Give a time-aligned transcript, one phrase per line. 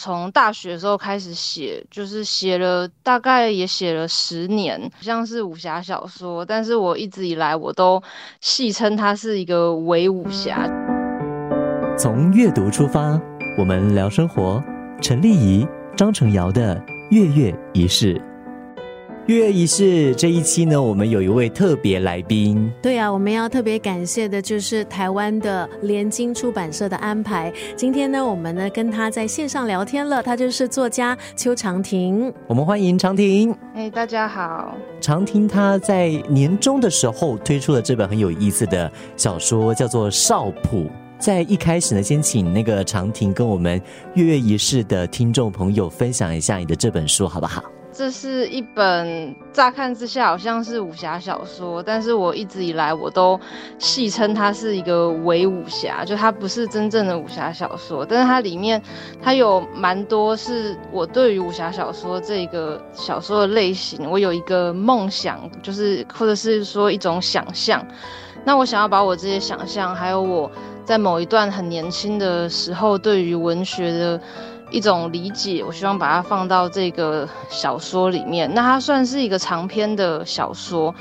[0.00, 8.02] 从大学的时候开始写，就是写了大概也写了十年，像是武侠小说，但是我一直以来我都
[8.40, 10.66] 戏称它是一个伪武侠。
[11.98, 13.20] 从阅读出发，
[13.58, 14.62] 我们聊生活。
[15.02, 18.29] 陈丽仪、张成尧的月月仪式。
[19.30, 22.68] 月月仪式这一期呢，我们有一位特别来宾。
[22.82, 27.52] 对啊，我们要特别感谢的就是台湾的联经出版社的安排。
[27.76, 32.32] 今天呢，我们呢跟他在线上聊天了，他就是作家邱长廷。
[32.48, 33.56] 我们欢迎长廷。
[33.76, 34.76] 哎，大家好。
[35.00, 40.78] 长廷他在年终的时候推出了这本很有意思的小说，叫做《少普》。
[41.20, 43.80] 在一开始呢，先请那个长亭跟我们
[44.14, 47.62] 月月仪式的听众朋友分享一下你的这本书，好不好？
[48.00, 53.38] 这是一本乍看之下好像是武侠小说，但是我一直以来我都
[53.78, 58.80] 戏称它是一个伪武侠，就它不是真正的武侠小说，但是它里面
[59.20, 67.86] 它有蛮多是我对于武侠小说这个小说的类型，我有一个梦想，就是或者是说一种想象，
[68.46, 70.50] 那我想要把我这些想象还有我。
[70.82, 74.20] 在某一段很年轻的时候，对于文学的
[74.70, 78.50] 一种理解，我希望把它放到这个小说里面。
[78.54, 80.94] 那它算是一个长篇的小说，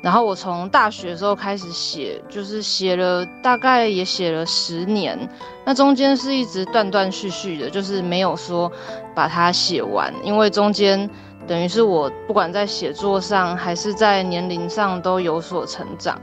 [0.00, 5.18] 然后我从大学时候开始写，就是写了大概也写了十年。
[5.64, 8.70] 那中间是一直断断续续的，就是没有说
[9.14, 11.08] 把它写完，因为中间
[11.46, 16.20] 等于是我不管在写作上还是在年龄上都有所成长。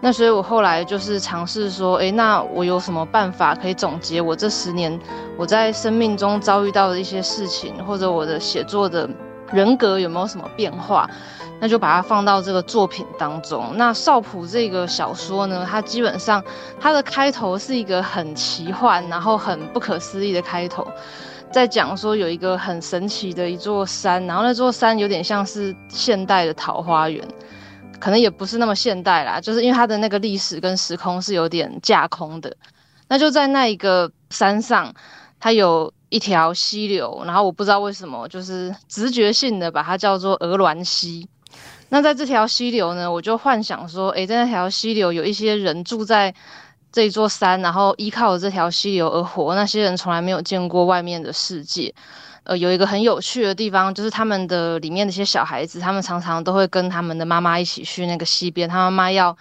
[0.00, 4.96] 那所以，我后来就是尝试说，诶，那我有什么办法可以总结我这十年
[5.36, 9.10] 我在生命中遭遇到的一些事情，或者我的写作的
[9.50, 11.10] 人格有没有什么变化？
[11.60, 13.72] 那就把它放到这个作品当中。
[13.74, 16.40] 那少普这个小说呢，它基本上
[16.78, 20.86] 它的开头是一个很奇幻，然后很不可思议的开头，
[21.50, 27.26] 在讲说有一个很神奇的一座山，然后那座山有点像是现代的桃花源。
[27.98, 32.56] 可能也不是那么现代啦，就是因为它的那个历史跟时空是有点架空的。
[33.08, 34.92] 那就在那一个山上，
[35.40, 41.26] 它有一条溪流，然后我不知道为什么，就是直觉性的把它叫做鹅銮溪。
[41.88, 46.34] 那在这条溪流呢，我就幻想说，诶，在那条溪流有一些人住在
[46.92, 49.54] 这座山，然后依靠这条溪流而活。
[49.54, 51.94] 那些人从来没有见过外面的世界。
[52.44, 59.36] 呃，有一个很有趣的地方，就是他们的里面那些小孩子，他们常常都会跟他们的妈妈一起去那个溪边，他妈妈要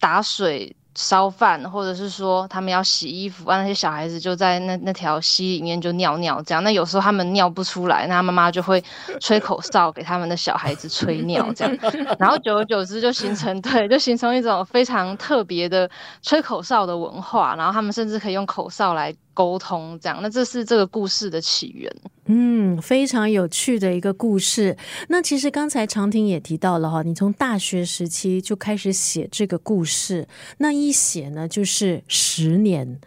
[0.00, 0.74] 打水。
[0.98, 6.64] 烧饭，或者是说他们要洗衣服，让那些小孩子就在那那条溪里面就尿尿，这样。
[6.64, 8.82] 那有时候他们尿不出来，那妈妈就会
[9.20, 11.78] 吹口哨给他们的小孩子吹尿，这样。
[12.18, 15.86] 然后久而久之就形成对，就形成一种非常特别的
[16.22, 17.54] 吹口哨的文化。
[17.56, 20.20] 然后他们甚至可以用口哨来沟通，这样。
[20.22, 21.94] 那这是这个故事的起源。
[22.24, 24.74] 嗯，非常有趣的一个故事。
[25.08, 30.26] 那其实刚才长亭也提到了哈，你从大学时期就开始写这个故事，
[30.56, 32.98] 那一写呢就是十年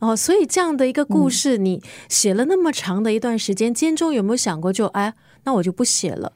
[0.00, 0.16] 哦。
[0.16, 5.14] 所以这样的一个故事，你写了那么长的一段时间，间中有没有想过就哎，
[5.44, 6.32] 那我就不写了？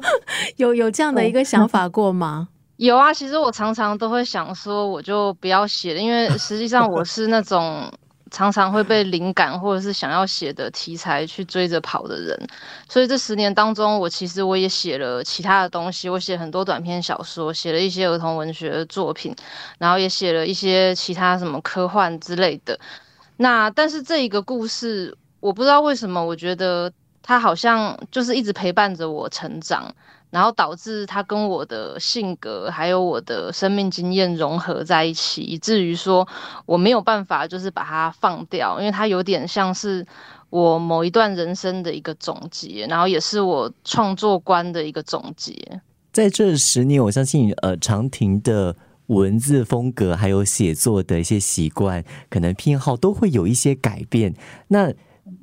[0.56, 2.48] 有有这样的一个想法过吗？
[2.78, 7.92] 有啊，其实我常常都会想说，我就不要写了，因为实际上我是那种。
[8.30, 12.48] 常常会被灵感或者是想要写的题材去追着跑的人，
[12.88, 19.34] 所以这十年当中，我其实我也写了其他的东西，我写很多短篇小说，写了一些儿童文学的作品，
[19.78, 22.78] 然后也写了一些其他什么科幻之类的。
[23.36, 26.92] 那但是这一个故事，我不知道为什么，我觉得
[27.22, 29.92] 它好像就是一直陪伴着我成长。
[30.30, 36.26] 然后导致他跟我的性格还有我的生命经验融合在一起，以至于说
[36.66, 40.06] 我没有办法就是把它放掉，因为它有点像是
[40.48, 45.52] 我某一段人生的一个总结，然后也是我创作观的一个总结。
[46.12, 48.76] 在这十年，我相信呃长亭的
[49.06, 54.34] 文字风格还有写作的一些习惯，可能偏好都会有一些改变。
[54.68, 54.92] 那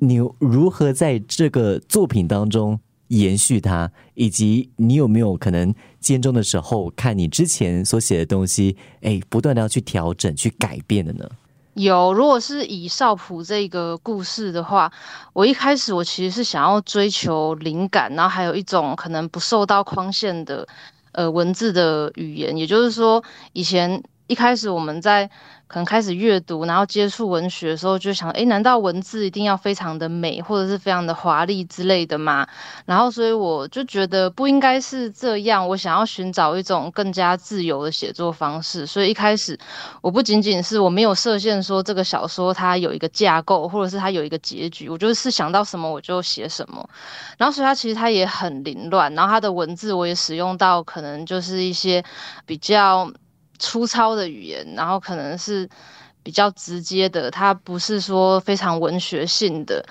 [0.00, 2.80] 你如何在这个作品当中？
[3.08, 11.28] 延续它，以及你有没有可能间中的时候看你之前所写的东西，哎，不断的要去调整、去改变的呢？
[11.74, 14.92] 有，如果是以少普这个故事的话，
[15.32, 20.66] 我一开始我其实是想要追求灵感，然后还有一种可能不受到框限的
[21.12, 23.22] 呃文字的语言，也就是说，
[23.52, 25.28] 以前一开始我们在
[25.66, 32.46] 可能开始阅读，然后接触文学的时候，就想，诶，难道文字一定要非常的美，或者是非常的华丽之类的吗？
[32.86, 35.66] 然后，所以我就觉得不应该是这样。
[35.66, 38.86] 我想要寻找一种更加自由的写作方式。
[38.86, 39.58] 所以一开始，
[40.02, 46.86] 我不仅仅是我没有设限，说这个小说它有一个架构，或者是它有一个结局，我就是想到什么我就写什么。
[47.38, 49.12] 然后，所以它其实它也很凌乱。
[49.14, 52.04] 然后，它的文字我也使用到可能就是一些
[52.44, 53.10] 比较。
[53.58, 55.68] 粗糙的语言，然后可能是
[56.22, 59.84] 比较直接的，它不是说非常文学性的，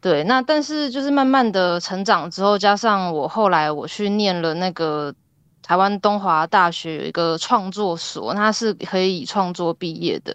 [0.00, 0.24] 对。
[0.24, 5.14] 那但是就是慢慢的成长之后，加上我后来我去念了那个
[5.62, 10.34] 台湾东华大学有一个创作所，它是可以以创作毕业的。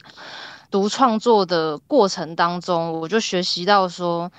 [0.70, 4.32] 读创作的过程当中，我就学习到说，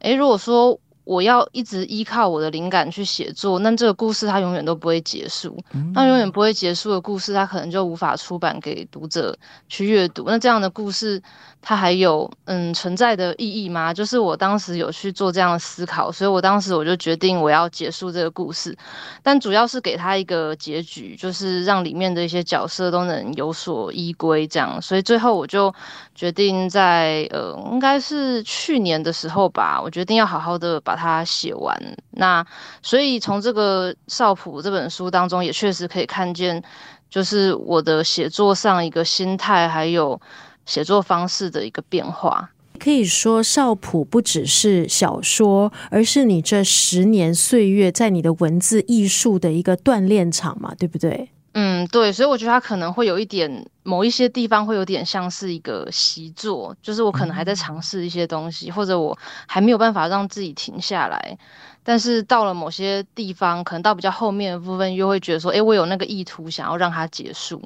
[0.00, 0.78] 诶，如果说。
[1.04, 5.58] 我要一直依靠我的灵感去写作，那这个故事它永远都不会结束。
[5.94, 9.36] 那永远不会结束的故事，它可能就无法出版给读者
[9.68, 10.24] 去阅读。
[10.26, 11.22] 那这样的故事。
[11.64, 13.94] 它还有嗯存在的意义吗？
[13.94, 18.76] 就是我当时有去做这样的思考，所以我当时我就决定我要结束这个故事，
[19.22, 24.82] 但主要是给他一个结局，就是让里面的一些角色都能有所依归，这样。
[24.82, 25.72] 所以最后我就
[26.16, 31.80] 决定在呃应该是去年的时候吧，我决定要好好的把它写完。
[32.10, 32.44] 那
[32.82, 36.60] 所以从这个少普这本书当中，也确实可以看见，
[37.08, 40.20] 就是我的写作上一个心态还有。
[40.66, 51.30] 写作方式的一个变化，可以说少普不只是小说，而是你这十年岁月在你的文字艺术的一个锻炼场嘛，对不对？
[51.54, 59.16] 嗯，对，所以我觉得它可能会有一点，某一些地方会有点像是一个习作，就是我可能还在尝试一些东西，或者我
[59.46, 61.36] 还没有办法让自己停下来，
[61.82, 67.62] 但是到了某些地方，可能到比较后面的部分，又会觉得说，哎，我有那个意图想要让它结束。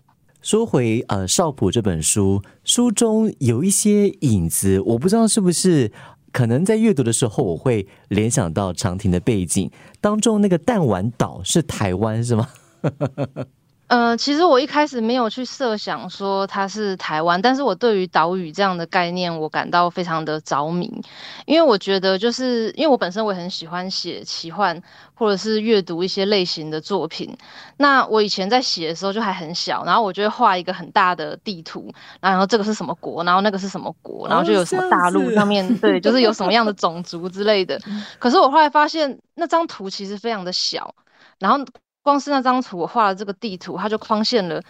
[0.47, 5.91] 说回呃《少普》这本书，书中有一些影子，我不知道是不是
[6.31, 9.69] 可能在阅读的时候，我会联想到长亭的背景
[10.01, 12.49] 当中那个弹丸岛是台湾是吗？
[13.89, 20.91] 呃，其实我一开始没有去设想说它是台湾，但是我对于岛屿这样的概念，我感到非常的着迷，
[21.45, 24.83] 因为我觉得就是因为我本身我也很喜欢写奇幻
[25.15, 27.33] 或者是阅读一些类型的作品。
[27.77, 31.89] 那我以前在写的时候就还很小，然后我就会画一个很大的地图，
[32.21, 37.81] 然后这个是什么国，然后那个是什么国，然后就有什么大陆上面对，就是有什么样的种族之类的。
[38.19, 40.93] 可是我后来发现那张图其实非常的小，
[41.39, 41.65] 然后。
[42.07, 44.63] 光是那张图，我画了这个地图，它就框限了。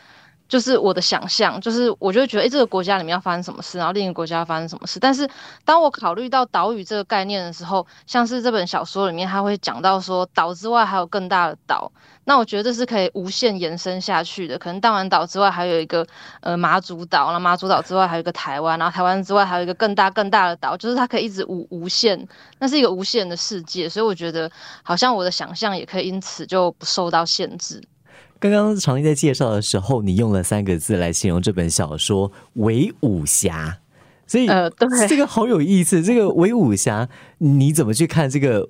[0.49, 5.01] 就是我的想象，就是我就觉得，哎，这个国家里面要发生什么事，然后另一个国家发生什么事。
[5.01, 5.29] 但是
[5.65, 11.91] 当我考虑到岛屿这个概念的时候，像是这本小说里面，他会讲到说，岛之外还有更大的岛。
[12.29, 14.59] 那我觉得这是可以无限延伸下去的。
[14.59, 16.05] 可能弹丸岛之外还有一个
[16.41, 22.27] 呃马祖岛，然后马祖岛之外还有一个台湾，然后台湾之外还有一个更大更大的岛，就是它可以一直无无限，
[22.59, 23.89] 那是一个无限的世界。
[23.89, 24.51] 所以我觉得，
[24.83, 27.81] 好像我的想象也可以因此就不受到限制。
[28.39, 33.79] 刚刚常毅在介绍的时候，你用了三个字来形容这本小说“伪武侠”，
[34.27, 36.03] 所以呃，对，这个好有意思。
[36.03, 38.69] 这个伪武侠，你怎么去看这个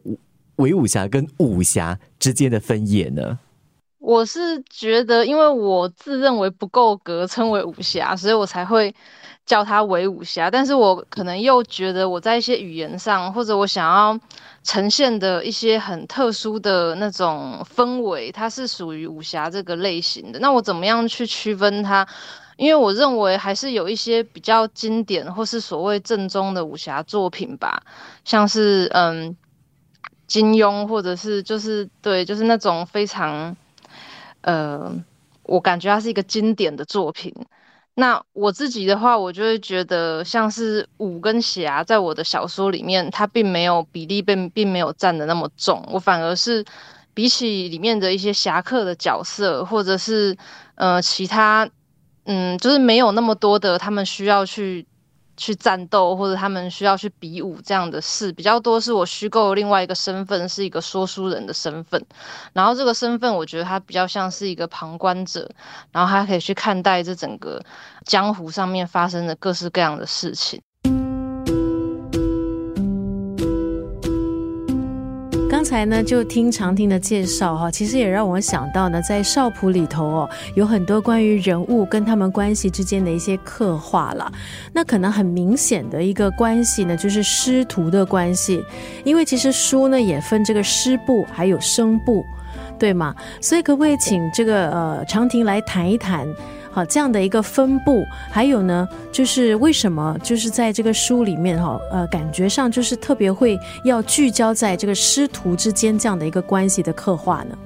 [0.57, 3.41] 伪武侠跟武侠之间的分野呢？
[4.07, 8.95] 我是觉得，因为我自认为不够格称为武侠，所以我才会。
[9.47, 14.19] 叫它为武侠，但是我可能又觉得我在一些语言上，或者我想要
[14.65, 20.41] 呈现的一些很特殊的那种氛围，它是属于武侠这个类型的。
[20.41, 22.05] 那我怎么样去区分它？
[22.57, 27.81] 因为我认为还是有一些比较经典或是所谓正宗的武侠作品吧，
[28.25, 29.37] 像是嗯
[30.27, 33.57] 金庸，或者是就是对，就是那种非常
[34.47, 34.95] 呃，
[35.43, 37.35] 我感觉它是一个经典的作品。
[37.95, 45.83] 那我自己的话，我就会觉得像是武跟侠，在我的小说里面，它并没有比例并并没有占的那么重。
[45.91, 46.65] 我反而是
[47.13, 50.37] 比起里面的一些侠客的角色，或者是
[50.77, 51.69] 呃其他，
[52.25, 54.87] 嗯，就是没有那么多的他们需要去。
[55.37, 58.81] 去战斗，或者他们需要去比武这样的事比较多。
[58.81, 62.05] 是我虚构另外一个身份，是一个说书人的身份。
[62.53, 65.49] 然后这个身份，我觉得他比较像是一个旁观者，
[65.93, 67.61] 然后他可以去看待这整个
[68.05, 70.61] 江湖上面发生的各式各样的事情。
[75.67, 84.31] 才呢，就听常听的介绍哈，其实也让我想到呢，在少普里头哦，有很多关于人物跟他们关系之间的一些刻画了。
[84.73, 88.65] 那可能很明显的一个关系呢，就是师徒的关系，
[89.03, 92.25] 因为其实书呢也分这个师部还有生部，
[92.79, 93.13] 对吗？
[93.41, 96.29] 所以可不可以请这个呃常婷来谈一谈？
[96.77, 107.57] 好这样的一个分布，还有呢，就是为什么就是在这个书里面哈，呃，感觉上就是特别会要聚焦在这个师徒之间这样的一个关系的刻画呢？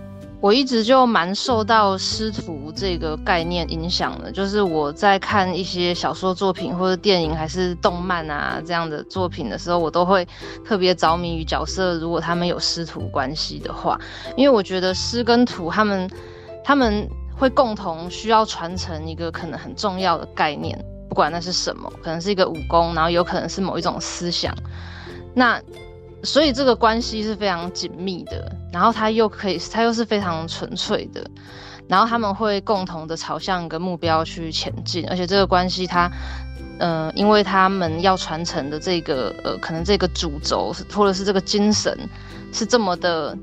[0.41, 10.25] 我一直就蛮受到师徒这个概念影响的，就是我在看一些小说作品或者电影还是动漫啊这样的作品的时候，我都会
[10.65, 14.01] 特别着迷于角色，如果他们有师徒关系的话，
[14.37, 16.09] 因为我觉得师跟徒他们
[16.63, 17.09] 他们
[17.41, 20.79] 会共同需要传承一个可能很重要的概念，
[21.09, 24.55] 不管那是什么，可能是一个武功，然后有可能是某一种思想，
[25.35, 25.61] 那。
[26.23, 31.25] 所以这个关系是非常紧密的，然后他又可以，他又是非常纯粹的，
[31.89, 36.11] 然后他们会共同的朝向一个目标去前进，而且这个关系它，
[36.79, 41.99] 呃，因为他们要传承的这个，呃，可能这个主轴或者是这个精神
[42.53, 43.35] 是这么的，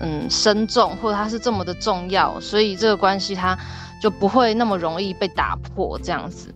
[0.00, 3.56] 嗯，深重，或者它是这么的重要，所以这个关系它
[4.02, 6.52] 就不会那么容易被打破，这样子。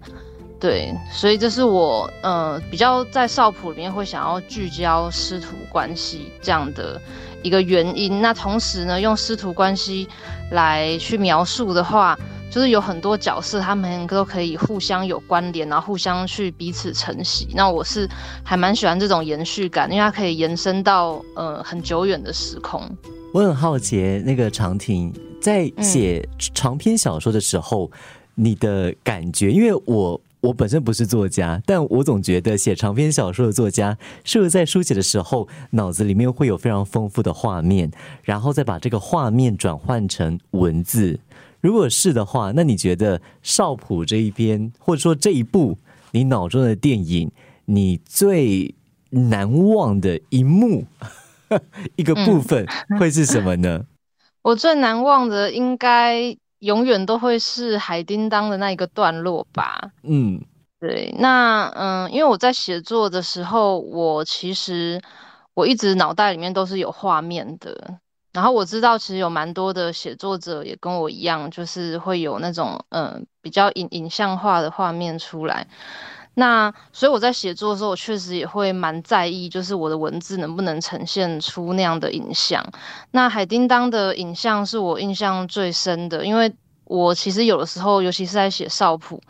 [0.58, 6.98] 对，所以这是我呃比较在少普里面会想要聚焦师徒关系这样的
[7.42, 8.22] 一个原因。
[8.22, 10.08] 那同时呢，用师徒关系
[10.52, 12.18] 来去描述的话，
[12.50, 17.48] 就是有很多角色他们都可以互相有关联，然后互相去彼此承袭。
[17.54, 18.08] 那我是
[18.42, 22.82] 还蛮喜欢这种延续感，因为它可以延伸到呃很久远的时空。
[23.32, 27.90] 我很好奇，那个长亭在写长篇小说的时候，
[28.34, 30.20] 你的感觉，因为我。
[30.44, 37.90] 我本身不是作家，但我总觉得写长篇小说的作家，是不是在书写的时候，脑子里面会有非常丰富的画面，
[38.22, 41.18] 然后再把这个画面转换成文字？
[41.64, 45.78] 如果是的话，那你觉得少普这一边，或者说这一部
[46.10, 47.32] 你脑中的电影，
[47.64, 48.74] 你最
[49.08, 50.84] 难忘的一幕，
[51.96, 52.66] 一个部分
[53.00, 53.86] 会是什么呢？
[54.44, 56.36] 我最难忘的应该。
[56.60, 59.90] 永远都会是海叮当的那一个段落吧。
[60.02, 60.40] 嗯，
[60.80, 61.14] 对。
[61.18, 64.98] 那嗯，因为我在写作的时候，我其实
[65.52, 67.98] 我一直脑袋里面都是有画面的。
[68.34, 75.66] 然后我知道，其实有蛮多的写作者也跟我一样，就是会有那种嗯比较影影像化的画面出来。
[76.34, 82.60] 那所以我在写作的时候，我确实也会蛮在意，就是我的文字能不能呈现出那样的影像。
[83.12, 86.52] 那海叮当的影像是我印象最深的，因为
[86.86, 89.22] 我其实有的时候，尤其是在写少普，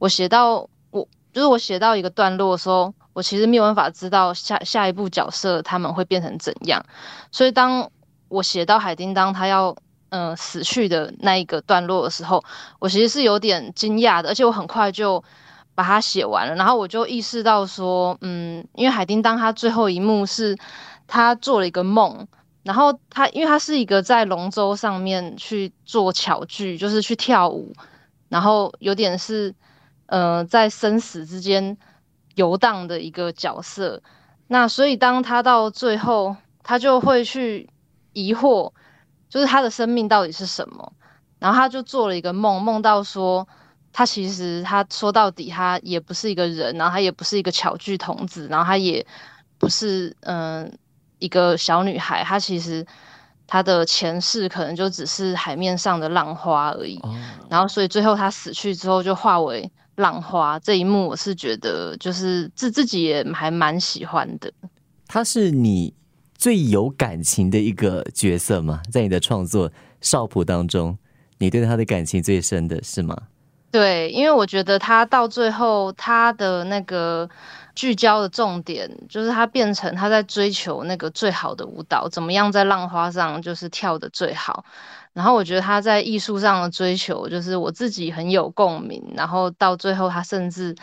[0.00, 6.84] 我写到我就是我写到一个段落的时候，我其实没有办法知道下下一步角色他们会变成怎样。
[7.30, 7.88] 所以当
[8.28, 9.74] 我写到海叮当他要
[10.10, 12.42] 嗯死去的那一个段落的时候，
[12.78, 15.22] 我其实是有点惊讶的，而且我很快就。
[15.78, 20.58] 把它写完了，然后我就意识到说，嗯，因为海丁当他最后一幕是
[21.06, 22.26] 他做了一个梦，
[22.64, 27.72] 然后他因为他是一个在龙舟上面去做巧剧，就是去跳舞，
[28.28, 29.54] 然后有点是
[30.06, 31.78] 呃在生死之间
[32.34, 34.02] 游荡的一个角色。
[34.48, 37.70] 那所以当他到最后，他就会去
[38.26, 38.72] 疑惑，
[39.28, 40.92] 就是他的生命到底是什么？
[41.38, 43.46] 然后他就做了一个梦，梦到说。
[43.90, 49.04] 他其实他说到底，他也不是一个人，然后他也不是一个巧具童子，然后他也
[49.58, 50.70] 不是嗯
[51.18, 52.86] 一个小女孩，他其实
[53.46, 57.00] 他的前世可能就只是海面上的浪花而已。
[57.48, 64.52] 然后所以最后他死去之后就化为浪花，这一幕我是觉得就是自自己也还蛮喜欢的。
[65.08, 65.92] 他是你
[66.38, 68.80] 最有感情的一个角色吗？
[68.92, 70.96] 在你的创作少普当中，
[71.38, 73.16] 你对他的感情最深的是吗？
[73.72, 77.28] 对，因为我觉得他到最后，他的那个
[77.74, 84.64] 聚焦的重点，就是他变成他在追求那个最好的舞蹈，怎么样在浪花上就是跳的最好。
[85.12, 89.02] 然后我觉得他在艺术上的追求，就是我自己很有共鸣。
[89.16, 90.74] 然后到最后，他甚至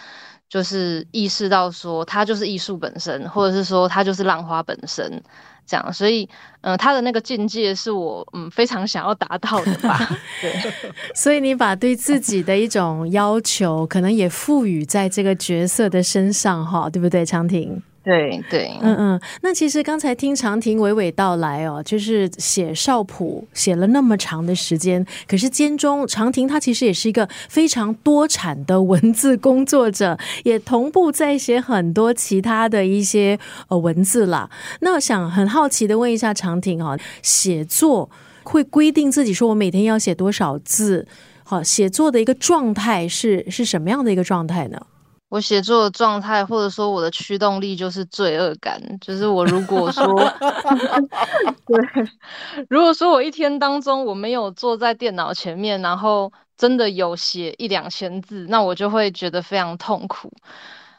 [0.50, 5.22] 就是意识到说，他就是艺术本身，或者是说他就是浪花本身。
[5.68, 6.30] 这样，所以，
[6.62, 9.98] 嗯，他的那个境界是我，嗯，非常想要达到的吧？
[10.40, 10.54] 对，
[11.16, 17.82] 所以你把对自己的一种要求，可能也赋予在这个角色的身上，哈，对不对，长亭？
[18.06, 34.48] 对对，嗯嗯，那其实刚才听长亭娓娓道来哦，就是写少谱写了那么长的时间，可是间中长亭他其实也是一个非常多产的文字工作者，也同步在写很多其他的一些呃文字啦。
[34.82, 38.12] 那我想很好奇的问一下长亭哈，写作
[38.44, 41.08] 会规定自己说我每天要写多少字？
[41.44, 44.80] 好，写作的一个状态是是什么样的一个状态呢？
[45.36, 48.82] 我写作的状态，或者说我的驱动力，就是罪恶感。
[49.02, 50.02] 就是我如果说，
[51.68, 51.78] 对，
[52.70, 60.32] 如果说我一天当中我没有坐在电脑前面，然后真的有写一两千字，那我就会觉得非常痛苦。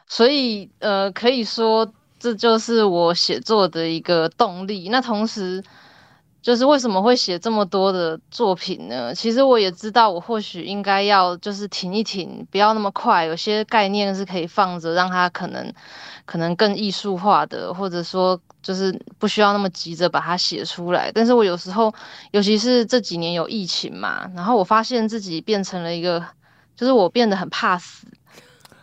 [0.07, 4.91] 所以，呃，可以说这就是我写作的一个动力。
[4.91, 5.65] 那同时，
[6.47, 9.13] 就是为什么会写这么多的作品呢？
[9.13, 13.25] 其实我也知道，我或许应该要就是停一停，不要那么快。
[13.25, 15.75] 有些概念是可以放着，让它可能
[16.25, 21.11] 可能更艺术化的，或者说就是不需要那么急着把它写出来。
[21.13, 21.93] 但是我有时候，
[22.31, 26.25] 尤其是这几年有疫情嘛，然后我发现自己变成了一个，
[26.77, 28.07] 就是我变得很怕死。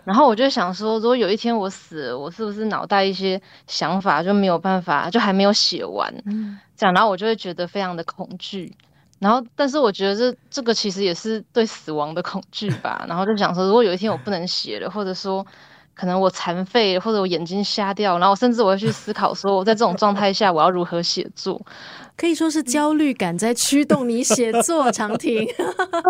[0.04, 6.14] 然后我就想说，如果有一天我死了，我是不是脑袋一些想法就没有办法，就还没有写完，
[6.76, 8.76] 这样，然后我就会觉得非常的恐惧。
[9.20, 13.06] 然后，但是我觉得这这个其实也是对死亡的恐惧吧。
[13.08, 15.46] 然后就想说，如果有一天我不能写了，或者说
[15.96, 21.62] 可能我残废，或者我眼睛瞎掉，然后甚至我会去思考说，我在这种状态下我要如何写作。
[22.18, 25.46] 可以说是焦虑感在驱动你写作，长亭。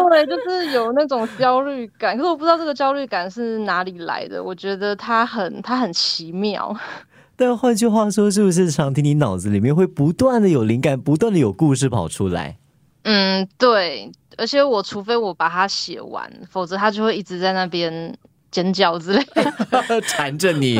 [0.09, 4.43] 对，就是有那种焦虑感，可是我不知道这个焦虑感是哪里来的。
[4.43, 6.75] 我觉得它很，它很奇妙。
[7.37, 12.57] 但换句话说，是不是长亭你脑子里面会不断的有灵感，不断的有故事跑出来？
[13.03, 14.11] 嗯，对。
[14.37, 18.13] 而且我除非我把它写完，否则它就会一直在那边。
[18.53, 19.25] 尖叫之类，
[20.07, 20.79] 缠着你，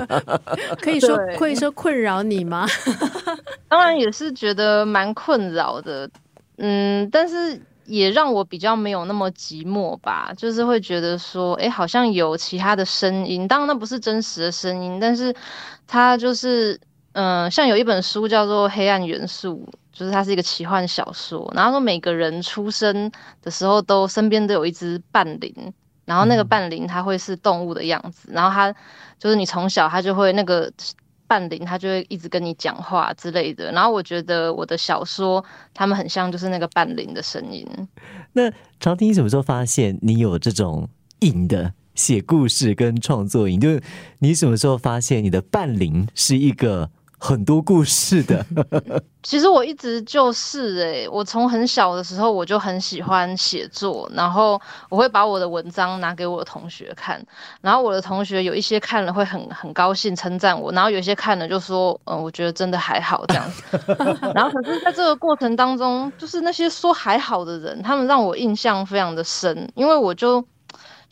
[0.79, 2.67] 可以说可以说困扰你吗？
[3.67, 6.07] 当然也是觉得蛮困扰的，
[6.57, 15.35] 嗯，但是也让我比较没有那么寂寞吧，就是会觉得说，哎，好像有其他的声音，当然那不是真实的声音，但是
[15.87, 16.79] 它就是，
[17.13, 23.11] 嗯，像有一本书叫做《黑暗元素》，就是它是一个奇幻小说，然后说每个人出生
[23.41, 25.73] 的时候都身边都有一只伴灵。
[26.05, 28.73] 然后那个伴灵它会是动物的样子，然后它
[29.17, 30.71] 就是你从小它就会那个
[31.27, 33.71] 伴灵它就会一直跟你讲话之类的。
[33.71, 35.43] 然后我觉得我的小说
[35.73, 37.67] 他们很像就是那个伴灵的声音。
[38.33, 43.59] 那长亭，你什么时候发现你有这种瘾的写故事跟创作瘾？
[43.59, 43.81] 就是
[44.19, 46.89] 你什么时候发现你的伴灵是一个？
[47.23, 48.45] 很多故事的，
[49.23, 57.25] 其实我一直就是哎，我从很小的时候我就很喜欢写作，然后我会把我的文章拿给我的同学看，
[57.61, 63.63] 然后我的同学有一些看了会很很高兴称赞我，然后有些看了就说嗯，我觉得真的还好这样子，
[64.35, 70.45] 然后可是在这个过程当中，就是那些说还好的人，他们让我印象非常的深，因为我就。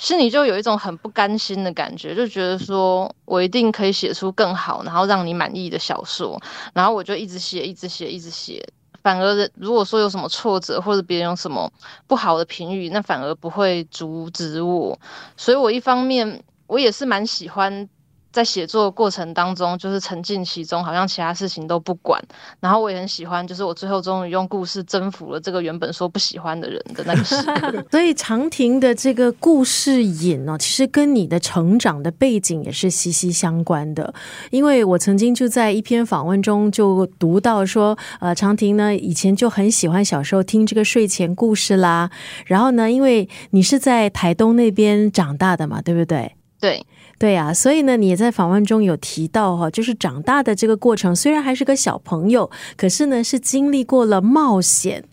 [0.01, 6.41] 心里就有一种很不甘心的感觉，就觉得说我一定可以写出更好，然后让你满意的小说，
[6.73, 8.67] 然后我就一直写，一直写，一直写。
[9.03, 11.71] 反而如果说有什么挫折或者别人有什么
[12.07, 14.99] 不好的评语，那反而不会阻止我。
[15.37, 17.87] 所以我一方面我也是蛮喜欢。
[18.31, 22.21] 在写作过程当中，就是沉浸其中，好像其他事情都不管。
[22.59, 27.85] 然后我也很喜欢，就是我最后终于用故事征服了这个原本说不喜欢的人的那个时刻。
[27.91, 34.13] 所以长亭的这个故事瘾呢，其实跟你的成长的背景也是息息相关的。
[34.49, 42.09] 因为我曾经就在一篇访问中就读到说，呃，长亭呢以前就很喜欢小时候听这个睡前故事啦。
[42.45, 46.35] 然后呢，因为你是在台东那边长大的嘛，对不对？
[46.59, 46.85] 对。
[47.21, 55.03] 对呀，所以呢，你也在访问中有提到哈，就是长大的这个过程，虽然还是个小朋友，可是呢，是经历过了冒险。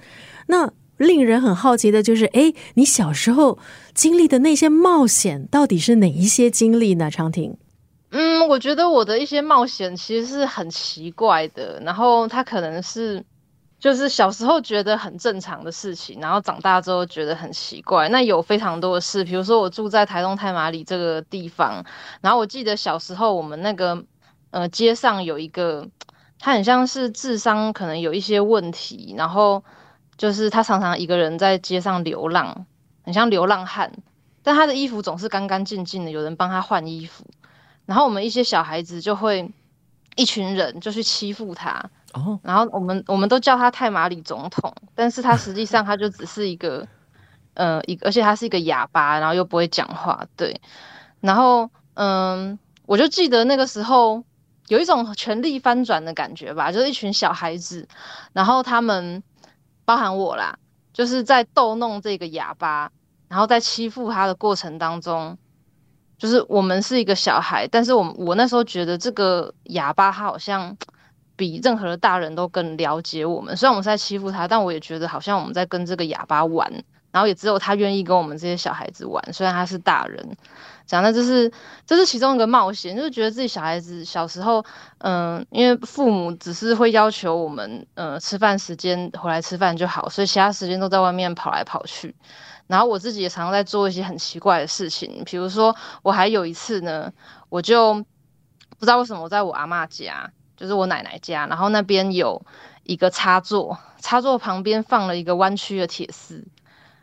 [0.47, 3.59] 那令人很好奇的就是，哎，你小时候
[3.93, 7.11] 经历的那些冒险，到底是哪一些经历呢？
[7.11, 7.59] 长亭？
[8.13, 13.23] 嗯，我觉得我的一些冒险其实是很奇怪的，然后它可能是。
[13.81, 18.09] 就是小时候觉得很正常的事情，然后长大之后觉得很奇怪。
[18.09, 21.85] 那有非常多的事，比如说我住在台东太马里这个地方，
[22.21, 24.05] 然后我记得小时候我们那个
[24.51, 25.89] 呃街上有一个，
[26.41, 29.63] 他很像是智商可能有一些问题，然后
[30.17, 32.67] 就是他常常一个人在街上流浪，
[33.05, 33.93] 很像流浪汉，
[34.43, 37.25] 但他的衣服总是干干净净的，有人帮他换衣服，
[37.87, 39.49] 然后我们一些小孩子就会
[40.17, 41.89] 一群人就去欺负他。
[42.15, 46.87] 哦，然后我们我们都叫他泰马里总统，但是他实际上他就只是一个，
[47.53, 50.59] 呃，一而且他是一个哑巴，然后又不会讲话，对。
[51.21, 54.25] 然后，嗯，我就记得那个时候
[54.69, 57.87] 有一种权力翻转的感觉吧，就是一群小孩子，
[58.33, 59.23] 然后他们
[59.85, 60.59] 包含我啦，
[60.95, 62.91] 就是在逗弄这个哑巴，
[63.29, 65.37] 然后在欺负他的过程当中，
[66.17, 70.75] 就是我们是一个小孩，但是我我那时候觉得这个哑巴他好像。
[71.39, 73.57] 比任何的大人都更了解我们。
[73.57, 76.71] 虽然我们在欺负他，但我也觉得好像我们在跟这个哑巴玩，
[77.13, 79.33] 然后也只有他愿意跟我们这些小孩子玩。
[79.33, 80.37] 虽然他是大人，
[80.85, 81.51] 讲的就是
[81.87, 84.65] 这是其中一个冒险，就是觉得自己小孩子小时候，
[84.99, 92.15] 嗯，因为父母只是会要求我们，呃，吃饭时间回来吃饭就好，所以其他时间都在外面跑来跑去。
[92.67, 97.11] 然后我自己也常常在做一些很奇怪的事情，比如说我还有一次呢，
[97.49, 102.43] 我就不知道为什么我在我阿妈家，就是我奶奶家，然后那边有
[102.83, 106.45] 一个插座，插座旁边放了一个弯曲的铁丝。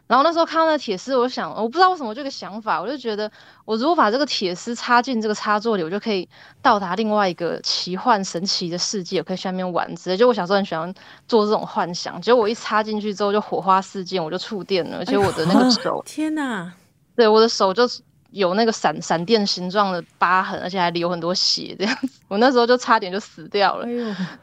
[0.08, 3.32] 然后那时候看到那铁丝，我想，我不知道为什么这个想法，我就觉得，
[3.66, 6.30] 我如果把这个铁丝插进这个插座里，我就可以
[6.62, 10.16] 到达另外一个奇幻神奇的世界，我可以下面玩之类。
[10.16, 10.94] 就我小时候很喜欢
[11.28, 16.72] 做这种幻想，结果我一插进去之后就火花四溅，我就触电了，而且我的那个手，天哪！
[17.16, 17.88] 对，我的手就
[18.36, 23.86] 有那个闪闪电形状的疤痕，而且还流很多血，这样子，我那时候就差点就死掉了。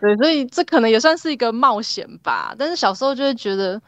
[0.00, 2.54] 对，所以这可能也算是一个冒险吧。
[2.58, 3.80] 但是小时候就会觉得。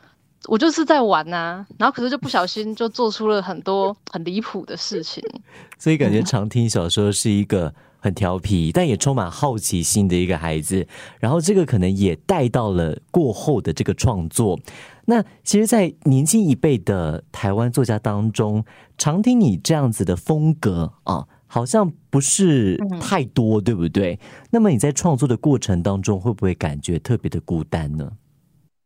[0.46, 5.24] 我就是在玩呐，然后可是就不小心就做出了很多很离谱的事情，
[5.80, 10.86] 所以感觉常听小时候是一个很调皮，但也充满好奇心的一个孩子。
[11.18, 14.60] 然后这个可能也带到了过后的这个创作。
[15.06, 18.64] 那其实，在年轻一辈的台湾作家当中，
[18.96, 24.18] 常听你这样子的风格啊，好像不是太多，对不对？
[24.50, 28.12] 那么你在创作的过程当中，会不会感觉特别的孤单呢？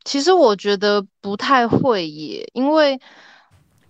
[0.04, 2.98] 其实我觉得不太会耶，因为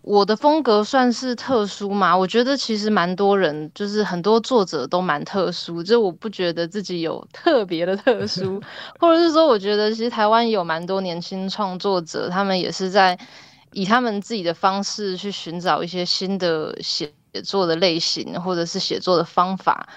[0.02, 2.16] 我的风格算是特殊嘛。
[2.16, 8.62] 我觉得其实蛮多人，就是很多作者都蛮特殊，就我不觉得自己有特别的特殊，
[8.98, 13.18] 或者是说，我觉得其实台湾有蛮多年轻创作者，他们也是在
[13.72, 17.12] 以他们自己的方式去寻找一些新的写
[17.44, 19.88] 作的类型，或者是写作的方法。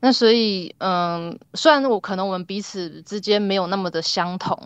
[0.00, 4.56] 那所以，嗯，虽然我可能我们彼此之间没有那么的相同。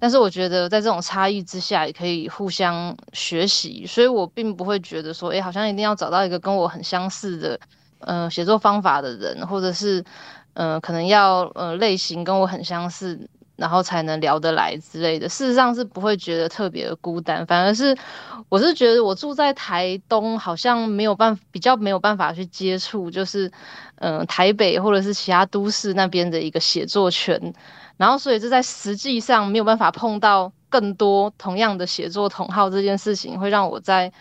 [0.00, 7.58] 但是我觉得在这种差异之下，也可以互相学习，所以我并不会觉得说，哎，好像一定要找到一个跟我很相似的，
[8.00, 10.04] 呃，写作方法的人，或者是，
[10.52, 15.28] 呃，可能要呃类型跟我很相似，然后才能聊得来之类的。
[15.28, 17.96] 事实上是不会觉得特别孤单，反而是
[18.50, 23.50] 我是觉得我住在台东，好像没有办比较没有办法去接触，就是
[24.00, 27.54] 嗯台北或者是其他都市那边的一个写作圈。
[27.96, 34.12] 然后，所以这在实际上没有办法碰到更多同样的写作同好这件事情，会让我在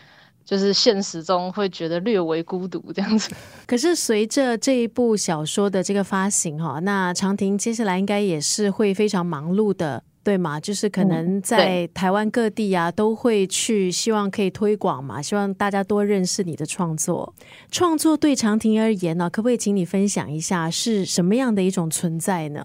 [0.45, 3.33] 就是现实中会觉得略微孤独这样子。
[3.65, 10.59] 可是随着这一部小说的这个发行哈，那长亭接下来应该也是会非常忙碌的，对吗？
[10.59, 17.33] 就是可能在台湾各地啊都会去，希望可以推广嘛，希望大家多认识你的创作。
[17.71, 22.61] 创作对长亭而言呢，可不可以请你分享一下是什么样的一种存在呢？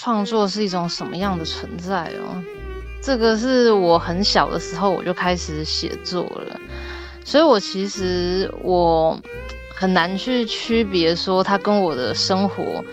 [0.00, 2.40] 创作是一种什么样的存在哦？
[3.02, 6.60] 这个是我很小的时候我就开始写作了，
[7.24, 9.20] 所以我其实我
[9.74, 12.84] 很难去区别说它跟我的生活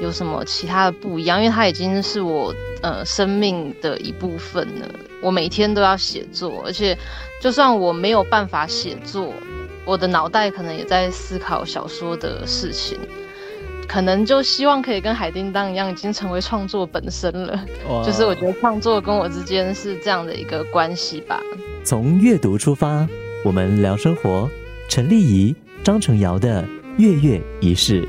[0.00, 4.88] 有什么其他的不一样，因为它已经是我呃生命的一部分了。
[5.22, 6.98] 我每天都要写作，而且
[7.40, 9.32] 就算我没有办法写作，
[9.84, 12.98] 我的脑袋可能也在思考小说的事情。
[13.88, 17.58] 可能就希望可以跟海叮当一样，已经成为创作本身了。
[18.04, 21.40] 就是我觉得创作跟我之间是这样的一个关系吧。
[21.82, 23.08] 从阅读出发，
[23.44, 24.48] 我们聊生活。
[24.90, 26.62] 陈丽仪、张成尧的
[26.98, 28.02] 《月月仪式》。